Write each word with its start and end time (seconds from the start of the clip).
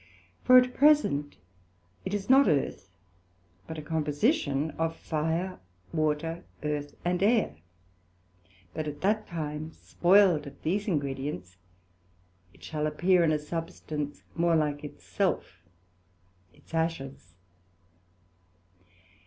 For 0.43 0.57
at 0.57 0.73
present 0.73 1.37
it 2.05 2.15
is 2.15 2.27
not 2.27 2.47
earth, 2.47 2.89
but 3.67 3.77
a 3.77 3.83
composition 3.83 4.71
of 4.71 4.95
fire, 4.95 5.59
water, 5.93 6.43
earth, 6.63 6.95
and 7.05 7.21
air; 7.21 7.57
but 8.73 8.87
at 8.87 9.01
that 9.01 9.27
time, 9.27 9.73
spoiled 9.73 10.47
of 10.47 10.59
these 10.63 10.87
ingredients, 10.87 11.55
it 12.51 12.63
shall 12.63 12.87
appear 12.87 13.23
in 13.23 13.31
a 13.31 13.37
substance 13.37 14.23
more 14.33 14.55
like 14.55 14.83
it 14.83 14.99
self, 14.99 15.61
its 16.51 16.73
ashes. 16.73 17.35